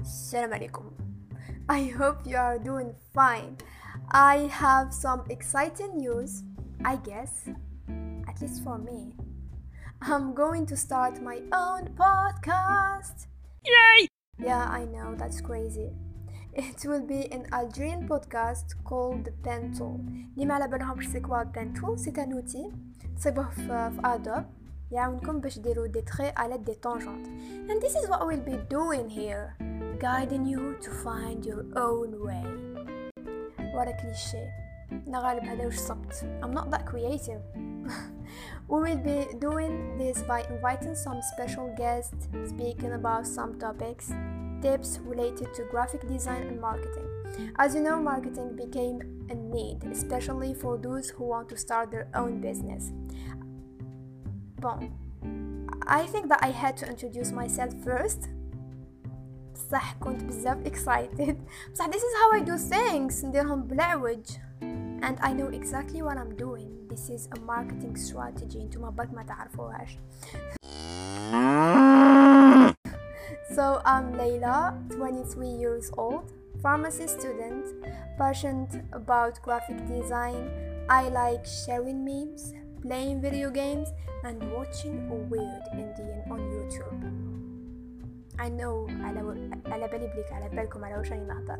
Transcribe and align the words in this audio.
Assalamu 0.00 0.54
alaikum. 0.58 0.86
I 1.68 1.84
hope 1.98 2.26
you 2.26 2.36
are 2.36 2.58
doing 2.58 2.94
fine. 3.12 3.56
I 4.10 4.48
have 4.52 4.94
some 4.94 5.24
exciting 5.30 5.96
news, 5.96 6.42
I 6.84 6.96
guess, 6.96 7.48
at 8.28 8.40
least 8.40 8.62
for 8.62 8.78
me. 8.78 9.12
I'm 10.02 10.34
going 10.34 10.66
to 10.66 10.76
start 10.76 11.22
my 11.22 11.40
own 11.52 11.90
podcast. 11.98 13.26
Yay! 13.64 14.08
Yeah, 14.38 14.64
I 14.68 14.84
know, 14.84 15.14
that's 15.16 15.40
crazy. 15.40 15.90
It 16.54 16.84
will 16.84 17.02
be 17.02 17.30
an 17.32 17.46
Algerian 17.52 18.08
podcast 18.08 18.76
called 18.84 19.28
Pentool. 19.42 20.00
اللي 20.34 20.46
ما 20.46 20.54
على 20.54 20.68
بالهمش 20.68 21.08
سي 21.08 21.20
كوا 21.20 21.44
Pentool 21.44 21.96
سي 21.96 22.12
ان 22.18 22.32
اوتي 22.32 22.72
تصيبوه 23.16 23.50
في, 23.50 23.90
في 23.90 24.00
ادوب 24.04 24.44
يعاونكم 24.90 25.40
باش 25.40 25.58
ديروا 25.58 25.86
دي 25.86 26.00
تري 26.00 26.28
على 26.36 26.58
دي 26.58 26.74
tangentes. 26.74 27.28
And 27.70 27.82
this 27.82 27.94
is 27.94 28.08
what 28.08 28.26
we'll 28.26 28.46
be 28.46 28.56
doing 28.70 29.08
here. 29.08 29.56
Guiding 30.00 30.44
you 30.46 30.76
to 30.80 30.90
find 30.90 31.44
your 31.44 31.64
own 31.76 32.10
way. 32.26 32.46
ورا 33.74 33.90
كليشيه 33.90 34.66
انا 35.08 35.18
غالب 35.18 35.44
هذا 35.44 35.66
وش 35.66 35.76
صبت 35.76 36.26
I'm 36.42 36.54
not 36.54 36.70
that 36.70 36.86
creative 36.86 37.40
We 38.68 38.80
will 38.84 39.02
be 39.12 39.26
doing 39.38 39.96
this 39.98 40.22
by 40.22 40.40
inviting 40.54 40.94
some 40.94 41.20
special 41.32 41.72
guests 41.76 42.28
speaking 42.52 42.92
about 43.00 43.26
some 43.26 43.58
topics 43.58 44.06
tips 44.62 44.98
related 45.12 45.48
to 45.56 45.62
graphic 45.70 46.02
design 46.08 46.42
and 46.50 46.60
marketing 46.60 47.08
As 47.64 47.74
you 47.74 47.82
know 47.86 47.98
marketing 48.12 48.48
became 48.64 48.96
a 49.34 49.34
need 49.56 49.78
especially 49.96 50.52
for 50.62 50.72
those 50.86 51.06
who 51.10 51.24
want 51.24 51.48
to 51.50 51.56
start 51.56 51.90
their 51.90 52.08
own 52.14 52.40
business 52.40 52.92
Bon 54.60 54.80
I 55.86 56.02
think 56.12 56.28
that 56.30 56.40
I 56.42 56.50
had 56.62 56.76
to 56.78 56.88
introduce 56.88 57.30
myself 57.32 57.72
first 57.84 58.20
بصح 59.54 59.94
كنت 59.94 60.24
بزاف 60.24 60.58
excited 60.64 61.36
بصح 61.72 61.86
this 61.86 62.02
is 62.08 62.14
how 62.20 62.38
I 62.38 62.44
do 62.44 62.58
things 62.72 63.24
نديرهم 63.24 63.62
بالعوج 63.62 64.26
and 65.02 65.18
I 65.20 65.32
know 65.32 65.48
exactly 65.60 66.02
what 66.02 66.16
I'm 66.16 66.34
doing 66.36 66.70
this 66.90 67.10
is 67.10 67.28
a 67.36 67.40
marketing 67.40 67.96
strategy 67.96 68.56
انتوما 68.56 68.90
برك 68.90 69.14
ما 69.14 69.22
تعرفوهاش 69.22 69.98
so 73.56 73.80
I'm 73.84 74.16
Leila 74.18 74.74
23 74.90 75.48
years 75.48 75.90
old 75.96 76.32
pharmacy 76.62 77.06
student 77.06 77.64
passionate 78.18 78.74
about 78.92 79.40
graphic 79.42 79.78
design 79.86 80.50
I 80.88 81.08
like 81.08 81.44
sharing 81.44 82.04
memes 82.04 82.52
playing 82.82 83.20
video 83.20 83.50
games 83.50 83.88
and 84.24 84.36
watching 84.52 84.96
weird 85.30 85.64
Indian 85.72 86.22
on 86.30 86.40
YouTube 86.56 87.02
I 88.38 88.48
know 88.48 88.86
على 88.88 88.89
على 88.89 88.89
بالي 89.90 90.06
بليك 90.06 90.32
على 90.32 90.48
بالكم 90.48 90.84
على 90.84 90.96
واش 90.98 91.12
راني 91.12 91.26
نهضر 91.26 91.58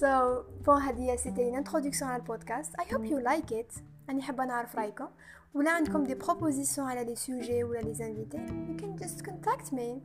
So 0.00 0.44
بون 0.66 0.80
هذه 0.82 1.16
سيتي 1.16 1.52
une 1.52 1.64
introduction 1.64 2.02
على 2.02 2.22
البودكاست 2.22 2.76
I 2.80 2.84
hope 2.84 3.04
you 3.04 3.18
like 3.30 3.50
it 3.52 3.80
راني 4.08 4.22
حابة 4.22 4.44
نعرف 4.44 4.76
رايكم 4.76 5.08
ولا 5.54 5.70
عندكم 5.70 6.04
دي 6.04 6.14
propositions 6.14 6.78
على 6.78 7.04
لي 7.04 7.14
سوجي 7.16 7.64
ولا 7.64 7.78
لي 7.80 8.06
انفيتي 8.06 8.46
you 8.46 8.80
can 8.80 9.04
just 9.04 9.22
contact 9.22 9.72
me 9.72 10.00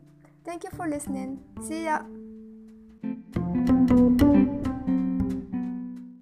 Thank 0.50 0.64
you 0.64 0.72
for 0.78 0.88
listening 0.88 1.32
See 1.68 1.86
ya 1.86 1.98